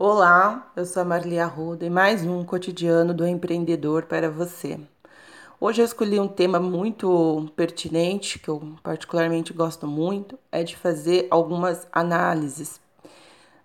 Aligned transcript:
Olá, 0.00 0.70
eu 0.76 0.86
sou 0.86 1.02
a 1.02 1.04
Marli 1.04 1.40
Arruda 1.40 1.84
e 1.84 1.90
mais 1.90 2.24
um 2.24 2.44
cotidiano 2.44 3.12
do 3.12 3.26
empreendedor 3.26 4.04
para 4.04 4.30
você. 4.30 4.78
Hoje 5.60 5.82
eu 5.82 5.84
escolhi 5.84 6.20
um 6.20 6.28
tema 6.28 6.60
muito 6.60 7.50
pertinente, 7.56 8.38
que 8.38 8.48
eu 8.48 8.76
particularmente 8.80 9.52
gosto 9.52 9.88
muito, 9.88 10.38
é 10.52 10.62
de 10.62 10.76
fazer 10.76 11.26
algumas 11.32 11.88
análises. 11.90 12.80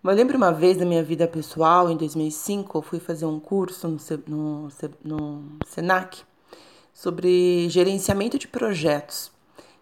Eu 0.04 0.10
lembro 0.10 0.36
uma 0.36 0.52
vez 0.52 0.76
da 0.76 0.86
minha 0.86 1.04
vida 1.04 1.28
pessoal, 1.28 1.92
em 1.92 1.96
2005, 1.96 2.80
eu 2.80 2.82
fui 2.82 3.00
fazer 3.00 3.28
um 3.28 3.40
curso 3.40 3.88
no, 3.88 4.00
no, 4.26 4.70
no 5.04 5.44
SENAC 5.68 6.24
sobre 6.92 7.70
gerenciamento 7.70 8.40
de 8.40 8.48
projetos. 8.48 9.32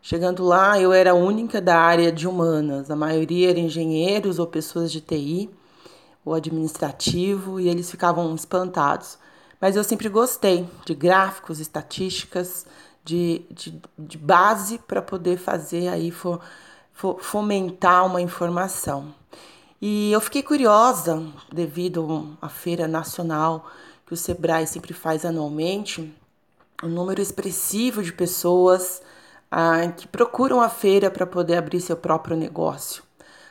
Chegando 0.02 0.43
lá, 0.43 0.77
eu 0.77 0.91
era 0.91 1.11
a 1.11 1.15
única 1.15 1.61
da 1.61 1.79
área 1.79 2.11
de 2.11 2.27
humanas, 2.27 2.91
a 2.91 2.95
maioria 2.97 3.52
era 3.52 3.59
engenheiros 3.59 4.38
ou 4.38 4.45
pessoas 4.45 4.91
de 4.91 4.99
TI 4.99 5.49
o 6.23 6.34
administrativo 6.34 7.59
e 7.59 7.67
eles 7.67 7.89
ficavam 7.89 8.34
espantados. 8.35 9.17
Mas 9.59 9.75
eu 9.75 9.84
sempre 9.84 10.09
gostei 10.09 10.67
de 10.85 10.93
gráficos, 10.93 11.59
estatísticas, 11.59 12.66
de, 13.03 13.43
de, 13.49 13.81
de 13.98 14.17
base 14.17 14.77
para 14.79 15.02
poder 15.02 15.38
fazer 15.38 15.88
aí 15.88 16.12
for, 16.12 16.39
for, 16.93 17.20
fomentar 17.21 18.05
uma 18.05 18.21
informação. 18.21 19.13
E 19.81 20.12
eu 20.12 20.21
fiquei 20.21 20.43
curiosa 20.43 21.26
devido 21.52 22.38
à 22.41 22.48
feira 22.49 22.88
nacional 22.88 23.65
que 24.05 24.13
o 24.13 24.17
Sebrae 24.17 24.67
sempre 24.67 24.93
faz 24.93 25.26
anualmente, 25.26 26.13
um 26.84 26.90
número 26.90 27.21
expressivo 27.21 28.03
de 28.03 28.12
pessoas 28.12 29.01
ah, 29.49 29.88
que 29.95 30.07
procuram 30.07 30.62
a 30.62 30.70
feira 30.70 31.09
para 31.09 31.26
poder 31.26 31.57
abrir 31.57 31.81
seu 31.81 31.95
próprio 31.95 32.35
negócio. 32.35 33.03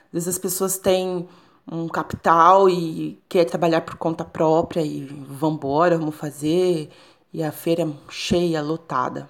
Às 0.06 0.12
vezes 0.12 0.28
as 0.28 0.38
pessoas 0.38 0.78
têm 0.78 1.28
um 1.70 1.88
capital 1.88 2.68
e 2.68 3.22
quer 3.28 3.44
trabalhar 3.44 3.82
por 3.82 3.96
conta 3.96 4.24
própria 4.24 4.82
e 4.82 5.04
vambora, 5.04 5.96
vamos 5.96 6.16
fazer, 6.16 6.90
e 7.32 7.42
a 7.42 7.52
feira 7.52 7.88
cheia, 8.08 8.60
lotada. 8.60 9.28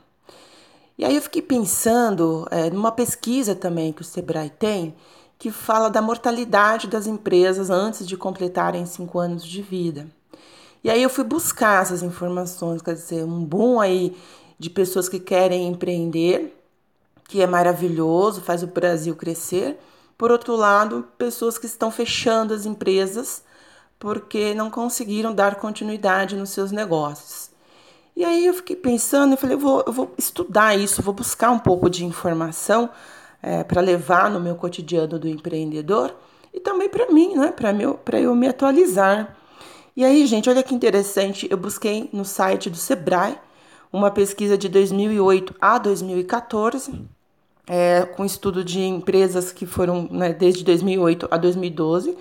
E 0.97 1.05
aí 1.05 1.15
eu 1.15 1.23
fiquei 1.23 1.43
pensando 1.43 2.47
é, 2.51 2.71
numa 2.71 2.93
pesquisa 2.93 3.55
também 3.55 3.93
que 3.93 4.03
o 4.03 4.05
Sebrae 4.05 4.51
tem, 4.51 4.95
que 5.39 5.51
fala 5.51 5.89
da 5.89 6.03
mortalidade 6.03 6.87
das 6.87 7.07
empresas 7.07 7.71
antes 7.71 8.07
de 8.07 8.17
completarem 8.17 8.85
cinco 8.87 9.19
anos 9.19 9.45
de 9.45 9.63
vida. 9.63 10.07
E 10.83 10.91
aí 10.91 11.03
eu 11.03 11.11
fui 11.11 11.25
buscar 11.25 11.83
essas 11.83 12.03
informações, 12.03 12.81
quer 12.81 12.95
dizer, 12.95 13.25
um 13.25 13.45
boom 13.45 13.81
aí 13.81 14.17
de 14.59 14.71
pessoas 14.71 15.09
que 15.09 15.19
querem 15.19 15.69
empreender, 15.69 16.57
que 17.29 17.41
é 17.43 17.47
maravilhoso, 17.47 18.41
faz 18.41 18.63
o 18.63 18.67
Brasil 18.67 19.15
crescer, 19.15 19.79
por 20.21 20.31
outro 20.31 20.55
lado, 20.55 21.09
pessoas 21.17 21.57
que 21.57 21.65
estão 21.65 21.91
fechando 21.91 22.53
as 22.53 22.67
empresas 22.67 23.43
porque 23.99 24.53
não 24.53 24.69
conseguiram 24.69 25.35
dar 25.35 25.55
continuidade 25.55 26.37
nos 26.37 26.51
seus 26.51 26.71
negócios. 26.71 27.51
E 28.15 28.23
aí 28.23 28.45
eu 28.45 28.53
fiquei 28.53 28.77
pensando, 28.77 29.33
eu 29.33 29.39
falei, 29.39 29.57
eu 29.57 29.59
vou, 29.59 29.83
eu 29.87 29.91
vou 29.95 30.15
estudar 30.19 30.79
isso, 30.79 31.01
vou 31.01 31.15
buscar 31.15 31.51
um 31.51 31.59
pouco 31.59 31.89
de 31.89 32.05
informação 32.05 32.91
é, 33.43 33.65
para 33.65 33.81
levar 33.81 34.31
no 34.31 34.39
meu 34.39 34.57
cotidiano 34.57 35.19
do 35.19 35.27
empreendedor 35.27 36.15
e 36.53 36.61
também 36.61 36.91
para 36.91 37.11
mim, 37.11 37.35
né, 37.35 37.51
para 37.51 38.21
eu 38.21 38.35
me 38.35 38.47
atualizar. 38.47 39.35
E 39.97 40.05
aí, 40.05 40.27
gente, 40.27 40.51
olha 40.51 40.63
que 40.63 40.75
interessante, 40.75 41.49
eu 41.51 41.57
busquei 41.57 42.11
no 42.13 42.27
site 42.27 42.69
do 42.69 42.77
Sebrae 42.77 43.39
uma 43.91 44.11
pesquisa 44.11 44.59
de 44.59 44.69
2008 44.69 45.55
a 45.59 45.79
2014 45.79 47.09
é, 47.73 48.05
com 48.05 48.25
estudo 48.25 48.65
de 48.65 48.81
empresas 48.81 49.53
que 49.53 49.65
foram 49.65 50.09
né, 50.11 50.33
desde 50.33 50.65
2008 50.65 51.29
a 51.31 51.37
2012. 51.37 52.19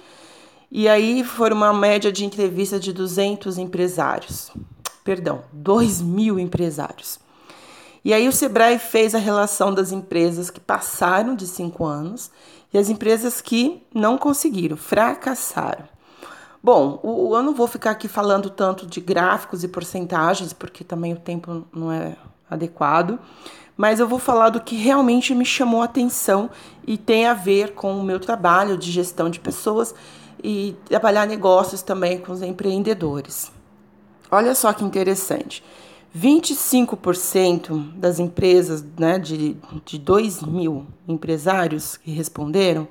E 0.72 0.88
aí 0.88 1.24
foram 1.24 1.58
uma 1.58 1.74
média 1.74 2.12
de 2.12 2.24
entrevista 2.24 2.80
de 2.80 2.94
200 2.94 3.58
empresários. 3.58 4.52
Perdão, 5.04 5.42
2 5.52 6.04
mil 6.04 6.38
empresários. 6.38 7.20
E 8.06 8.14
aí 8.14 8.28
o 8.28 8.32
Sebrae 8.32 8.78
fez 8.78 9.16
a 9.16 9.18
relação 9.18 9.74
das 9.74 9.92
empresas 9.92 10.52
que 10.52 10.60
passaram 10.60 11.36
de 11.36 11.48
cinco 11.48 11.84
anos 11.84 12.30
e 12.72 12.78
as 12.78 12.88
empresas 12.88 13.42
que 13.42 13.82
não 13.92 14.20
conseguiram, 14.20 14.78
fracassaram. 14.78 15.86
Bom, 16.62 17.00
o, 17.02 17.36
eu 17.36 17.42
não 17.42 17.56
vou 17.56 17.68
ficar 17.68 17.92
aqui 17.92 18.08
falando 18.08 18.52
tanto 18.52 18.86
de 18.86 19.02
gráficos 19.02 19.64
e 19.64 19.68
porcentagens, 19.68 20.54
porque 20.54 20.84
também 20.84 21.14
o 21.14 21.20
tempo 21.20 21.66
não 21.74 21.92
é 21.92 22.16
adequado, 22.48 23.18
mas 23.80 24.02
eu 24.02 24.10
vou 24.10 24.20
falar 24.20 24.50
do 24.50 24.60
que 24.60 24.76
realmente 24.76 25.34
me 25.34 25.46
chamou 25.46 25.82
a 25.82 25.86
atenção 25.86 26.50
e 26.86 26.98
tem 26.98 27.26
a 27.26 27.34
ver 27.34 27.74
com 27.74 27.98
o 27.98 28.04
meu 28.04 28.20
trabalho 28.20 28.78
de 28.78 28.92
gestão 28.92 29.30
de 29.30 29.40
pessoas 29.40 29.96
e 30.44 30.76
trabalhar 30.84 31.26
negócios 31.26 31.82
também 31.82 32.20
com 32.20 32.34
os 32.34 32.42
empreendedores. 32.42 33.50
Olha 34.30 34.54
só 34.54 34.74
que 34.74 34.84
interessante. 34.84 35.64
25% 36.14 37.94
das 37.94 38.20
empresas, 38.20 38.84
né, 38.98 39.18
de, 39.18 39.56
de 39.86 39.98
2 39.98 40.42
mil 40.44 40.86
empresários 41.08 41.96
que 41.96 42.12
responderam, 42.12 42.84
uh, 42.84 42.90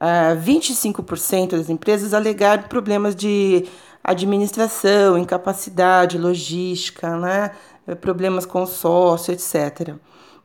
ah, 0.00 0.34
25% 0.34 1.50
das 1.50 1.68
empresas 1.68 2.14
alegaram 2.14 2.62
problemas 2.62 3.14
de 3.14 3.66
administração, 4.02 5.18
incapacidade, 5.18 6.16
logística, 6.16 7.18
né, 7.18 7.50
eh, 7.50 7.54
problemas 7.94 8.46
com 8.46 8.66
sócio, 8.66 9.32
etc. 9.32 9.94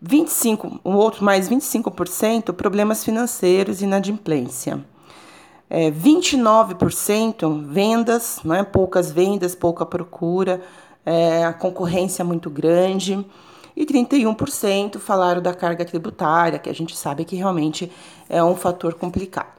25, 0.02 0.80
um 0.84 0.96
outro 0.96 1.24
mais 1.24 1.50
25% 1.50 2.54
problemas 2.54 3.04
financeiros 3.04 3.82
e 3.82 3.86
inadimplência. 3.86 4.84
É, 5.70 5.90
29% 5.90 7.66
vendas, 7.66 8.40
né, 8.44 8.64
poucas 8.64 9.12
vendas, 9.12 9.56
pouca 9.56 9.86
procura, 9.86 10.62
é, 11.06 11.44
a 11.44 11.54
concorrência 11.54 12.24
muito 12.24 12.50
grande. 12.50 13.26
E 13.76 13.86
31% 13.86 15.00
falaram 15.00 15.42
da 15.42 15.54
carga 15.54 15.84
tributária, 15.84 16.60
que 16.60 16.70
a 16.70 16.74
gente 16.74 16.96
sabe 16.96 17.26
que 17.26 17.36
realmente 17.36 17.92
é 18.30 18.44
um 18.44 18.56
fator 18.56 18.94
complicado. 18.94 19.56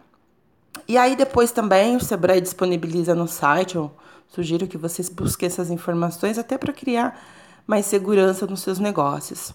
E 0.88 0.96
aí 0.96 1.16
depois 1.16 1.50
também 1.50 1.96
o 1.96 2.00
Sebrae 2.00 2.40
disponibiliza 2.40 3.14
no 3.14 3.26
site, 3.26 3.74
eu 3.76 3.90
sugiro 4.28 4.66
que 4.66 4.78
vocês 4.78 5.08
busquem 5.08 5.48
essas 5.48 5.70
informações 5.70 6.38
até 6.38 6.56
para 6.56 6.72
criar 6.72 7.20
mais 7.66 7.86
segurança 7.86 8.46
nos 8.46 8.60
seus 8.60 8.78
negócios. 8.78 9.52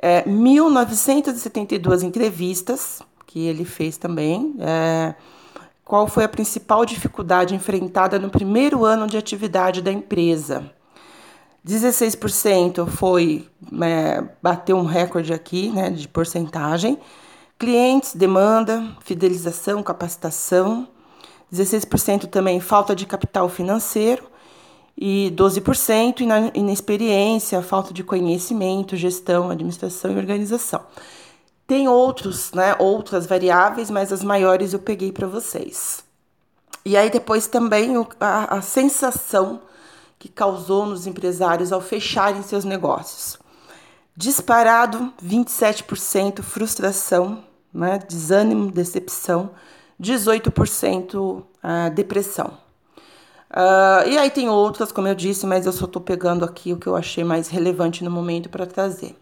É, 0.00 0.26
1972 0.26 2.02
entrevistas 2.02 3.02
que 3.26 3.46
ele 3.46 3.64
fez 3.64 3.96
também. 3.96 4.54
É, 4.58 5.14
qual 5.84 6.06
foi 6.06 6.24
a 6.24 6.28
principal 6.28 6.84
dificuldade 6.86 7.54
enfrentada 7.54 8.18
no 8.18 8.30
primeiro 8.30 8.84
ano 8.84 9.06
de 9.06 9.16
atividade 9.16 9.82
da 9.82 9.92
empresa? 9.92 10.70
16% 11.66 12.86
foi 12.86 13.46
é, 13.82 14.24
bateu 14.42 14.76
um 14.76 14.84
recorde 14.84 15.32
aqui, 15.32 15.70
né, 15.70 15.90
de 15.90 16.08
porcentagem. 16.08 16.98
Clientes, 17.58 18.14
demanda, 18.14 18.96
fidelização, 19.00 19.82
capacitação. 19.82 20.88
16% 21.52 22.26
também 22.26 22.60
falta 22.60 22.94
de 22.94 23.04
capital 23.04 23.48
financeiro 23.48 24.29
e 25.00 25.32
12% 25.34 26.52
inexperiência, 26.54 27.62
falta 27.62 27.94
de 27.94 28.04
conhecimento, 28.04 28.96
gestão, 28.96 29.48
administração 29.48 30.12
e 30.12 30.18
organização. 30.18 30.84
Tem 31.66 31.88
outros, 31.88 32.52
né, 32.52 32.76
outras 32.78 33.24
variáveis, 33.24 33.88
mas 33.88 34.12
as 34.12 34.22
maiores 34.22 34.74
eu 34.74 34.78
peguei 34.78 35.10
para 35.10 35.26
vocês. 35.26 36.04
E 36.84 36.98
aí 36.98 37.08
depois 37.08 37.46
também 37.46 37.94
a, 38.20 38.56
a 38.58 38.60
sensação 38.60 39.62
que 40.18 40.28
causou 40.28 40.84
nos 40.84 41.06
empresários 41.06 41.72
ao 41.72 41.80
fecharem 41.80 42.42
seus 42.42 42.66
negócios. 42.66 43.38
Disparado 44.14 45.10
27% 45.24 46.42
frustração, 46.42 47.42
né, 47.72 47.98
desânimo, 48.06 48.70
decepção, 48.70 49.50
18% 49.98 51.42
a 51.62 51.88
depressão. 51.88 52.69
Uh, 53.50 54.06
e 54.08 54.16
aí 54.16 54.30
tem 54.30 54.48
outras, 54.48 54.92
como 54.92 55.08
eu 55.08 55.14
disse, 55.14 55.44
mas 55.44 55.66
eu 55.66 55.72
só 55.72 55.84
estou 55.84 56.00
pegando 56.00 56.44
aqui 56.44 56.72
o 56.72 56.76
que 56.76 56.86
eu 56.86 56.94
achei 56.94 57.24
mais 57.24 57.48
relevante 57.48 58.04
no 58.04 58.10
momento 58.10 58.48
para 58.48 58.64
trazer. 58.64 59.16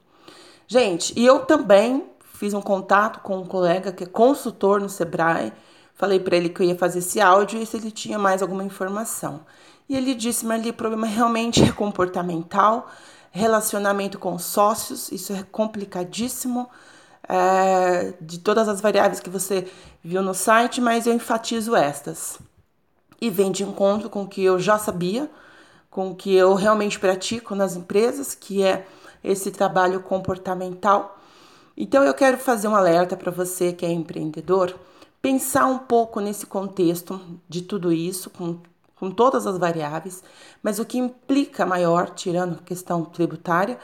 Gente, 0.67 1.19
e 1.19 1.25
eu 1.25 1.41
também 1.47 2.05
fiz 2.35 2.53
um 2.53 2.61
contato 2.61 3.21
com 3.21 3.39
um 3.39 3.47
colega 3.47 3.91
que 3.91 4.05
é 4.05 4.07
consultor 4.07 4.81
no 4.81 4.89
Sebrae. 4.89 5.53
Falei 5.95 6.21
para 6.21 6.37
ele 6.37 6.51
que 6.51 6.63
eu 6.63 6.67
ia 6.67 6.77
fazer 6.77 6.99
esse 6.99 7.21
áudio 7.21 7.61
e 7.61 7.65
se 7.65 7.79
ele 7.79 7.91
tinha 7.91 8.19
mais 8.19 8.43
alguma 8.43 8.63
informação. 8.63 9.41
E 9.89 9.97
ele 9.97 10.15
disse, 10.15 10.45
Marli, 10.45 10.71
o 10.71 10.75
problema 10.75 11.07
realmente 11.07 11.63
é 11.63 11.73
comportamental, 11.73 12.87
relacionamento 13.31 14.19
com 14.19 14.39
sócios, 14.39 15.11
isso 15.11 15.33
é 15.33 15.43
complicadíssimo. 15.51 16.69
É, 17.31 18.15
de 18.23 18.39
todas 18.39 18.69
as 18.69 18.81
variáveis 18.81 19.21
que 19.21 19.29
você 19.29 19.67
viu 20.03 20.23
no 20.23 20.33
site, 20.33 20.81
mas 20.81 21.07
eu 21.07 21.13
enfatizo 21.13 21.77
estas 21.77 22.39
e 23.21 23.31
vem 23.31 23.51
de 23.51 23.63
encontro 23.63 24.09
com 24.09 24.23
o 24.23 24.29
que 24.29 24.43
eu 24.43 24.59
já 24.59 24.79
sabia, 24.79 25.31
com 25.91 26.11
o 26.11 26.15
que 26.15 26.35
eu 26.35 26.55
realmente 26.55 26.99
pratico 26.99 27.55
nas 27.55 27.77
empresas, 27.77 28.35
que 28.35 28.63
é 28.63 28.87
esse 29.23 29.51
trabalho 29.51 30.01
comportamental. 30.01 31.19
Então 31.77 32.03
eu 32.03 32.15
quero 32.15 32.39
fazer 32.39 32.69
um 32.69 32.77
alerta 32.77 33.17
para 33.17 33.31
você 33.31 33.73
que 33.73 33.87
é 33.87 33.91
empreendedor, 33.91 34.75
pensar 35.21 35.67
um 35.67 35.79
pouco 35.79 36.21
nesse 36.21 36.47
contexto 36.47 37.21
de 37.49 37.63
tudo 37.63 37.93
isso, 37.93 38.31
com, 38.31 38.59
com 38.97 39.11
todas 39.11 39.47
as 39.47 39.59
variáveis, 39.59 40.23
mas 40.63 40.79
o 40.79 40.85
que 40.85 40.99
implica 40.99 41.67
maior, 41.67 42.11
tirando 42.11 42.55
a 42.55 42.63
questão 42.63 43.05
tributária, 43.05 43.79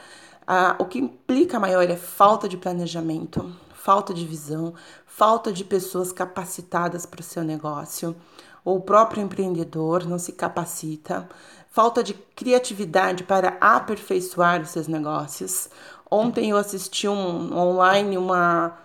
o 0.79 0.85
que 0.85 0.99
implica 0.99 1.59
maior 1.59 1.89
é 1.89 1.95
falta 1.95 2.47
de 2.47 2.55
planejamento, 2.55 3.51
falta 3.73 4.13
de 4.13 4.25
visão, 4.25 4.73
falta 5.05 5.51
de 5.51 5.63
pessoas 5.63 6.11
capacitadas 6.11 7.05
para 7.05 7.21
o 7.21 7.23
seu 7.23 7.43
negócio, 7.43 8.15
ou 8.65 8.77
o 8.77 8.81
próprio 8.81 9.23
empreendedor 9.23 10.05
não 10.05 10.19
se 10.19 10.33
capacita, 10.33 11.29
falta 11.69 12.03
de 12.03 12.13
criatividade 12.13 13.23
para 13.23 13.57
aperfeiçoar 13.61 14.61
os 14.61 14.69
seus 14.69 14.87
negócios. 14.87 15.69
Ontem 16.11 16.49
eu 16.49 16.57
assisti 16.57 17.07
um 17.07 17.55
online 17.55 18.17
uma 18.17 18.77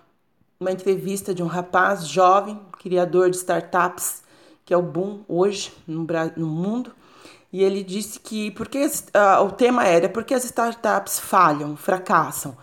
uma 0.60 0.70
entrevista 0.70 1.34
de 1.34 1.42
um 1.42 1.46
rapaz 1.46 2.06
jovem, 2.06 2.60
criador 2.78 3.30
de 3.30 3.38
startups, 3.38 4.22
que 4.62 4.74
é 4.74 4.76
o 4.76 4.82
boom 4.82 5.20
hoje 5.26 5.72
no, 5.86 6.06
no 6.36 6.46
mundo, 6.46 6.92
e 7.50 7.64
ele 7.64 7.82
disse 7.82 8.20
que 8.20 8.50
porque 8.50 8.84
uh, 8.84 9.42
o 9.42 9.50
tema 9.50 9.86
era 9.86 10.06
porque 10.06 10.34
as 10.34 10.44
startups 10.44 11.18
falham, 11.18 11.76
fracassam, 11.76 12.56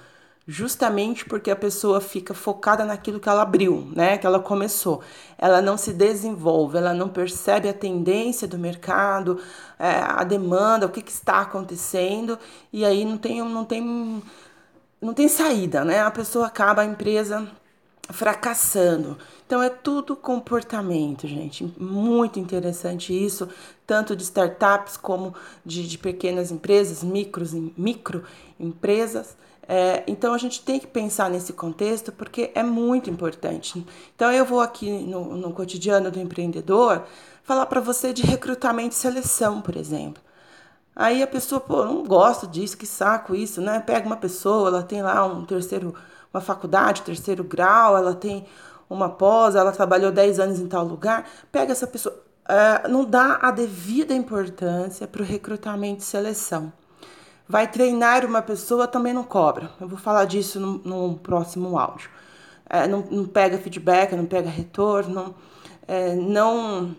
justamente 0.47 1.25
porque 1.25 1.51
a 1.51 1.55
pessoa 1.55 1.99
fica 1.99 2.33
focada 2.33 2.85
naquilo 2.85 3.19
que 3.19 3.27
ela 3.27 3.41
abriu, 3.41 3.91
né, 3.93 4.17
que 4.17 4.25
ela 4.25 4.39
começou. 4.39 5.01
Ela 5.37 5.61
não 5.61 5.77
se 5.77 5.91
desenvolve, 5.91 6.77
ela 6.77 6.93
não 6.93 7.09
percebe 7.09 7.67
a 7.67 7.73
tendência 7.73 8.47
do 8.47 8.57
mercado, 8.57 9.41
é, 9.77 9.99
a 9.99 10.23
demanda, 10.23 10.85
o 10.85 10.89
que, 10.89 11.01
que 11.01 11.11
está 11.11 11.41
acontecendo, 11.41 12.39
e 12.71 12.85
aí 12.85 13.03
não 13.03 13.17
tem, 13.17 13.41
não 13.41 13.65
tem, 13.65 14.23
não 15.01 15.13
tem 15.13 15.27
saída, 15.27 15.83
né? 15.83 15.99
A 16.01 16.11
pessoa 16.11 16.47
acaba 16.47 16.81
a 16.81 16.85
empresa 16.85 17.45
fracassando. 18.09 19.17
Então 19.45 19.61
é 19.61 19.69
tudo 19.69 20.15
comportamento, 20.15 21.27
gente. 21.27 21.63
Muito 21.77 22.39
interessante 22.39 23.13
isso, 23.13 23.49
tanto 23.85 24.15
de 24.15 24.23
startups 24.23 24.95
como 24.95 25.33
de, 25.65 25.87
de 25.87 25.97
pequenas 25.97 26.51
empresas, 26.51 27.03
micros, 27.03 27.53
micro 27.53 28.23
empresas. 28.57 29.35
É, 29.67 30.03
então 30.07 30.33
a 30.33 30.37
gente 30.37 30.61
tem 30.61 30.79
que 30.79 30.87
pensar 30.87 31.29
nesse 31.29 31.51
contexto 31.51 32.11
porque 32.11 32.51
é 32.55 32.63
muito 32.63 33.09
importante. 33.09 33.85
Então 34.15 34.31
eu 34.31 34.45
vou 34.45 34.61
aqui 34.61 34.89
no, 34.89 35.35
no 35.35 35.51
cotidiano 35.51 36.09
do 36.09 36.19
empreendedor 36.19 37.03
falar 37.43 37.65
para 37.65 37.81
você 37.81 38.13
de 38.13 38.23
recrutamento 38.23 38.95
e 38.95 38.97
seleção, 38.97 39.61
por 39.61 39.75
exemplo. 39.75 40.23
Aí 40.95 41.21
a 41.21 41.27
pessoa, 41.27 41.61
pô, 41.61 41.85
não 41.85 42.03
gosto 42.03 42.47
disso, 42.47 42.77
que 42.77 42.85
saco 42.87 43.35
isso, 43.35 43.61
né? 43.61 43.79
Pega 43.79 44.07
uma 44.07 44.17
pessoa, 44.17 44.69
ela 44.69 44.83
tem 44.83 45.01
lá 45.01 45.25
um 45.25 45.45
terceiro 45.45 45.93
uma 46.33 46.41
faculdade, 46.41 47.01
terceiro 47.03 47.43
grau, 47.43 47.97
ela 47.97 48.13
tem 48.13 48.45
uma 48.89 49.09
pós, 49.09 49.55
ela 49.55 49.71
trabalhou 49.71 50.11
10 50.11 50.39
anos 50.39 50.59
em 50.59 50.67
tal 50.67 50.85
lugar, 50.85 51.27
pega 51.51 51.71
essa 51.71 51.87
pessoa. 51.87 52.15
Uh, 52.45 52.87
não 52.87 53.03
dá 53.03 53.39
a 53.41 53.51
devida 53.51 54.13
importância 54.13 55.07
para 55.07 55.21
o 55.21 55.25
recrutamento 55.25 56.01
e 56.01 56.05
seleção. 56.05 56.71
Vai 57.47 57.67
treinar 57.67 58.25
uma 58.25 58.41
pessoa, 58.41 58.87
também 58.87 59.13
não 59.13 59.23
cobra. 59.23 59.71
Eu 59.79 59.87
vou 59.87 59.97
falar 59.97 60.25
disso 60.25 60.59
no, 60.59 60.77
no 60.79 61.17
próximo 61.17 61.77
áudio. 61.77 62.09
É, 62.69 62.87
não, 62.87 63.05
não, 63.09 63.25
pega 63.25 63.57
feedback, 63.57 64.13
não 64.15 64.25
pega 64.25 64.49
retorno, 64.49 65.33
é, 65.87 66.13
não, 66.15 66.95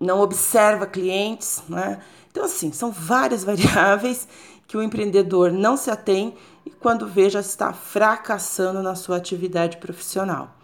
não 0.00 0.20
observa 0.20 0.86
clientes. 0.86 1.62
Né? 1.68 2.00
Então, 2.30 2.44
assim, 2.44 2.72
são 2.72 2.90
várias 2.90 3.44
variáveis 3.44 4.26
que 4.66 4.76
o 4.76 4.82
empreendedor 4.82 5.52
não 5.52 5.76
se 5.76 5.90
atém 5.90 6.34
e 6.64 6.70
quando 6.70 7.06
vê 7.06 7.30
já 7.30 7.40
está 7.40 7.72
fracassando 7.72 8.82
na 8.82 8.96
sua 8.96 9.16
atividade 9.16 9.76
profissional. 9.76 10.56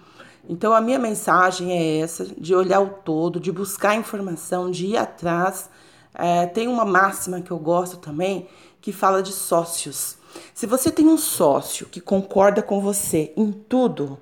Então 0.48 0.74
a 0.74 0.80
minha 0.80 0.98
mensagem 0.98 1.72
é 1.72 1.98
essa, 2.00 2.24
de 2.26 2.54
olhar 2.54 2.80
o 2.80 2.88
todo, 2.88 3.38
de 3.38 3.52
buscar 3.52 3.94
informação, 3.94 4.70
de 4.70 4.86
ir 4.86 4.96
atrás. 4.96 5.70
É, 6.14 6.46
tem 6.46 6.66
uma 6.66 6.84
máxima 6.84 7.40
que 7.40 7.50
eu 7.50 7.58
gosto 7.58 7.96
também 7.96 8.48
que 8.82 8.92
fala 8.92 9.22
de 9.22 9.32
sócios. 9.32 10.18
Se 10.52 10.66
você 10.66 10.90
tem 10.90 11.06
um 11.06 11.16
sócio 11.16 11.86
que 11.86 12.00
concorda 12.00 12.60
com 12.60 12.80
você 12.80 13.32
em 13.36 13.52
tudo, 13.52 14.18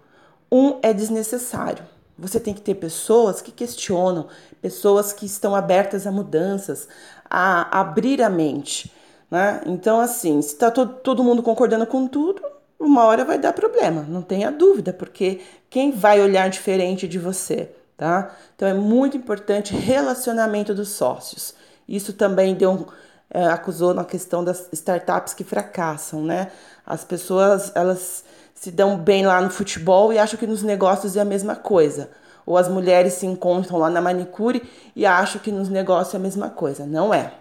um 0.53 0.79
é 0.83 0.93
desnecessário. 0.93 1.85
Você 2.19 2.39
tem 2.39 2.53
que 2.53 2.61
ter 2.61 2.75
pessoas 2.75 3.41
que 3.41 3.51
questionam, 3.51 4.29
pessoas 4.61 5.12
que 5.12 5.25
estão 5.25 5.57
abertas 5.57 6.07
a 6.07 6.12
mudanças, 6.12 6.87
a 7.29 7.81
abrir 7.81 8.23
a 8.23 8.29
mente. 8.29 8.93
Né? 9.31 9.62
Então, 9.65 9.99
assim, 9.99 10.43
se 10.43 10.55
está 10.55 10.71
todo, 10.71 10.95
todo 10.97 11.25
mundo 11.25 11.43
concordando 11.43 11.87
com 11.87 12.06
tudo, 12.06 12.43
uma 12.79 13.05
hora 13.05 13.25
vai 13.25 13.39
dar 13.39 13.53
problema, 13.53 14.03
não 14.03 14.23
tenha 14.23 14.51
dúvida, 14.51 14.93
porque 14.93 15.41
quem 15.69 15.93
vai 15.93 16.21
olhar 16.21 16.49
diferente 16.49 17.06
de 17.06 17.19
você, 17.19 17.71
tá? 17.97 18.35
Então 18.56 18.67
é 18.67 18.73
muito 18.73 19.19
importante 19.19 19.77
relacionamento 19.77 20.75
dos 20.75 20.89
sócios. 20.89 21.55
Isso 21.87 22.15
também 22.15 22.55
deu 22.55 22.89
é, 23.31 23.47
acusou 23.47 23.94
na 23.94 24.05
questão 24.05 24.43
das 24.43 24.69
startups 24.73 25.35
que 25.35 25.44
fracassam, 25.44 26.23
né? 26.23 26.50
As 26.85 27.05
pessoas 27.05 27.71
elas 27.75 28.25
se 28.55 28.71
dão 28.71 28.99
bem 28.99 29.25
lá 29.25 29.41
no 29.41 29.50
futebol 29.50 30.12
e 30.12 30.19
acham 30.19 30.38
que 30.38 30.47
nos 30.47 30.62
negócios 30.62 31.17
é 31.17 31.21
a 31.21 31.25
mesma 31.25 31.56
coisa. 31.56 32.11
Ou 32.44 32.59
as 32.59 32.69
mulheres 32.69 33.15
se 33.15 33.27
encontram 33.27 33.79
lá 33.79 33.88
na 33.88 34.00
manicure 34.00 34.69
e 34.94 35.06
acham 35.06 35.41
que 35.41 35.53
nos 35.53 35.69
negócios 35.69 36.15
é 36.15 36.17
a 36.17 36.21
mesma 36.21 36.50
coisa. 36.50 36.85
Não 36.85 37.15
é. 37.15 37.32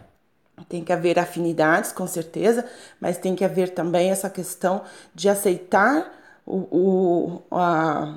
Tem 0.67 0.83
que 0.83 0.93
haver 0.93 1.17
afinidades, 1.17 1.91
com 1.91 2.05
certeza, 2.05 2.65
mas 2.99 3.17
tem 3.17 3.35
que 3.35 3.43
haver 3.43 3.69
também 3.69 4.11
essa 4.11 4.29
questão 4.29 4.83
de 5.15 5.29
aceitar 5.29 6.11
o, 6.45 6.57
o 6.71 7.41
a, 7.51 8.13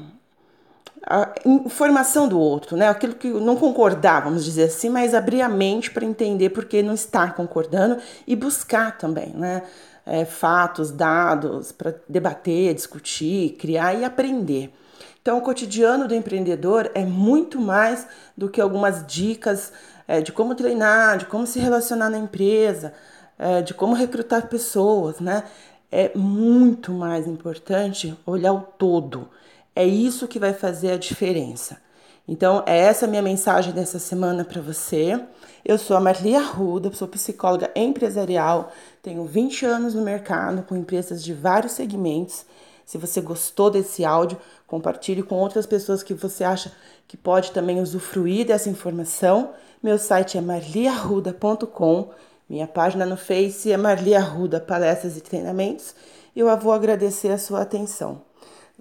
a 1.07 1.33
informação 1.45 2.29
do 2.29 2.39
outro, 2.39 2.77
né? 2.77 2.89
Aquilo 2.89 3.15
que 3.15 3.29
não 3.29 3.57
concordar, 3.57 4.23
vamos 4.23 4.45
dizer 4.45 4.65
assim, 4.65 4.89
mas 4.89 5.15
abrir 5.15 5.43
a 5.43 5.49
mente 5.49 5.91
para 5.91 6.05
entender 6.05 6.51
por 6.51 6.65
que 6.65 6.83
não 6.83 6.95
está 6.95 7.31
concordando 7.31 7.99
e 8.27 8.37
buscar 8.37 8.97
também, 8.97 9.31
né? 9.35 9.63
É, 10.05 10.25
fatos, 10.25 10.91
dados 10.91 11.71
para 11.71 11.95
debater, 12.09 12.75
discutir, 12.75 13.57
criar 13.57 13.95
e 13.95 14.05
aprender. 14.05 14.73
Então, 15.21 15.39
o 15.39 15.41
cotidiano 15.41 16.09
do 16.09 16.15
empreendedor 16.15 16.91
é 16.95 17.05
muito 17.05 17.61
mais 17.61 18.07
do 18.37 18.49
que 18.49 18.61
algumas 18.61 19.07
dicas 19.07 19.73
é, 20.09 20.21
de 20.21 20.33
como 20.33 20.55
treinar, 20.57 21.19
de 21.19 21.27
como 21.27 21.47
se 21.47 21.61
relacionar 21.61 22.11
na 22.11 22.19
empresa, 22.19 22.93
é, 23.39 23.63
de 23.63 23.73
como 23.73 23.95
recrutar 23.95 24.49
pessoas, 24.49 25.21
né? 25.21 25.45
É 25.91 26.11
muito 26.17 26.93
mais 26.93 27.27
importante 27.27 28.17
olhar 28.27 28.53
o 28.53 28.61
todo. 28.61 29.29
É 29.75 29.85
isso 29.85 30.29
que 30.29 30.39
vai 30.39 30.53
fazer 30.53 30.93
a 30.93 30.99
diferença. 30.99 31.81
Então, 32.29 32.63
é 32.67 32.79
essa 32.79 33.07
minha 33.07 33.23
mensagem 33.23 33.73
dessa 33.73 33.99
semana 33.99 34.45
para 34.45 34.61
você. 34.61 35.19
Eu 35.65 35.79
sou 35.79 35.97
a 35.97 36.01
Marli 36.01 36.37
Arruda, 36.37 36.93
sou 36.93 37.09
psicóloga 37.09 37.71
empresarial, 37.75 38.73
tenho 39.03 39.25
20 39.25 39.65
anos 39.65 39.95
no 39.95 40.03
mercado 40.03 40.63
com 40.63 40.77
empresas 40.77 41.23
de 41.23 41.33
vários 41.33 41.73
segmentos. 41.73 42.45
Se 42.85 42.99
você 42.99 43.21
gostou 43.21 43.71
desse 43.71 44.05
áudio, 44.05 44.39
compartilhe 44.67 45.23
com 45.23 45.37
outras 45.37 45.67
pessoas 45.67 46.03
que 46.03 46.15
você 46.15 46.45
acha 46.45 46.73
que 47.09 47.17
pode 47.17 47.51
também 47.53 47.81
usufruir 47.81 48.47
dessa 48.47 48.69
informação. 48.69 49.53
Meu 49.83 49.99
site 49.99 50.37
é 50.37 50.41
marliarruda.com. 50.41 52.11
Minha 52.49 52.67
página 52.67 53.07
no 53.07 53.17
Face 53.17 53.73
é 53.73 53.77
Marli 53.77 54.15
Arruda 54.15 54.61
Palestras 54.61 55.17
e 55.17 55.21
Treinamentos. 55.21 55.95
E 56.37 56.41
eu 56.41 56.57
vou 56.59 56.73
agradecer 56.73 57.31
a 57.31 57.39
sua 57.39 57.63
atenção. 57.63 58.32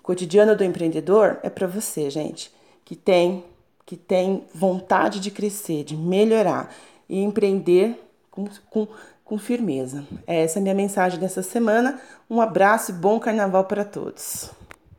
O 0.01 0.03
cotidiano 0.03 0.55
do 0.55 0.63
empreendedor 0.63 1.39
é 1.43 1.49
para 1.49 1.67
você, 1.67 2.09
gente, 2.09 2.51
que 2.83 2.95
tem 2.95 3.43
que 3.85 3.97
tem 3.97 4.45
vontade 4.53 5.19
de 5.19 5.29
crescer, 5.29 5.83
de 5.83 5.97
melhorar 5.97 6.73
e 7.09 7.21
empreender 7.21 8.01
com, 8.29 8.47
com, 8.69 8.87
com 9.25 9.37
firmeza. 9.37 10.05
Essa 10.25 10.59
é 10.59 10.61
a 10.61 10.63
minha 10.63 10.75
mensagem 10.75 11.19
dessa 11.19 11.43
semana. 11.43 11.99
Um 12.29 12.39
abraço 12.39 12.91
e 12.91 12.93
bom 12.93 13.19
carnaval 13.19 13.65
para 13.65 13.83
todos. 13.83 14.49